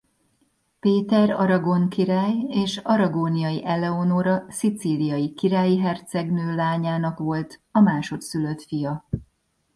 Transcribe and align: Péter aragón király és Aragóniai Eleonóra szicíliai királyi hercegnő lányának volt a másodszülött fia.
Péter 0.79 1.29
aragón 1.31 1.89
király 1.89 2.35
és 2.47 2.77
Aragóniai 2.77 3.65
Eleonóra 3.65 4.45
szicíliai 4.47 5.33
királyi 5.33 5.77
hercegnő 5.79 6.55
lányának 6.55 7.17
volt 7.19 7.61
a 7.71 7.79
másodszülött 7.79 8.61
fia. 8.61 9.05